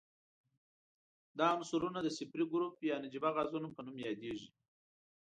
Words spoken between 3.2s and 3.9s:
غازونو په